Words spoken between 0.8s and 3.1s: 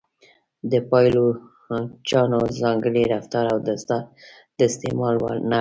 پایلوچانو ځانګړی